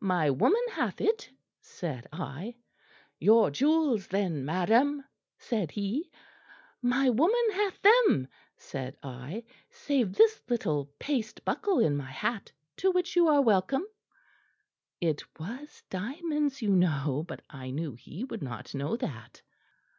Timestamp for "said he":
5.36-6.10